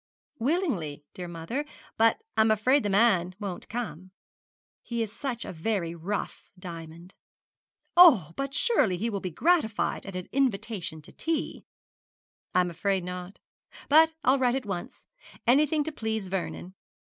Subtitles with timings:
[0.39, 1.63] 'Willingly, dear mother;
[1.95, 4.09] but I'm afraid the man won't come.
[4.81, 7.13] He is such a very rough diamond.'
[7.95, 8.31] 'Oh!
[8.35, 11.65] but surely he will be gratified at an invitation to tea!'
[12.55, 13.37] 'I'm afraid not.
[13.89, 15.05] But I'll write at once.
[15.45, 16.73] Anything to please Vernon.'